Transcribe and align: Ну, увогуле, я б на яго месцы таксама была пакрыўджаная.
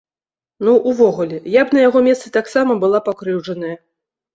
Ну, 0.67 0.73
увогуле, 0.93 1.39
я 1.57 1.61
б 1.67 1.81
на 1.81 1.85
яго 1.87 2.03
месцы 2.09 2.35
таксама 2.41 2.83
была 2.85 3.07
пакрыўджаная. 3.13 3.77